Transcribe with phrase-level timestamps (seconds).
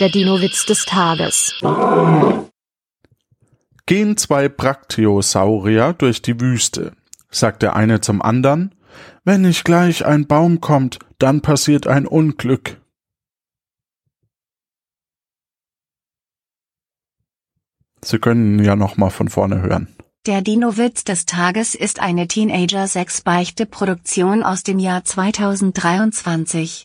[0.00, 1.54] Der Dino-Witz des Tages.
[3.86, 6.96] Gehen zwei Brachtiosaurier durch die Wüste,
[7.30, 8.74] sagt der eine zum anderen,
[9.22, 12.80] wenn nicht gleich ein Baum kommt, dann passiert ein Unglück.
[18.02, 19.94] Sie können ja noch mal von vorne hören.
[20.26, 26.82] Der Dino-Witz des Tages ist eine Teenager-6-Beichte-Produktion aus dem Jahr 2023.